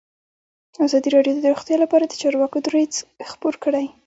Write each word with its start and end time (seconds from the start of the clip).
ازادي 0.85 1.09
راډیو 1.15 1.35
د 1.41 1.45
روغتیا 1.51 1.77
لپاره 1.83 2.05
د 2.07 2.13
چارواکو 2.21 2.57
دریځ 2.65 2.93
خپور 3.31 3.53
کړی. 3.63 3.85